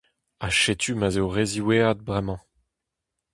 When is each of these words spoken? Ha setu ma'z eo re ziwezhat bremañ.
Ha 0.41 0.47
setu 0.61 0.93
ma'z 0.99 1.15
eo 1.19 1.27
re 1.35 1.43
ziwezhat 1.51 1.99
bremañ. 2.07 2.41